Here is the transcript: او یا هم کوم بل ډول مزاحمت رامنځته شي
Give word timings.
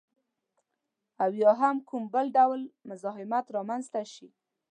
او 1.23 1.31
یا 1.41 1.51
هم 1.61 1.75
کوم 1.89 2.03
بل 2.13 2.27
ډول 2.37 2.61
مزاحمت 2.89 3.45
رامنځته 3.55 4.01
شي 4.13 4.27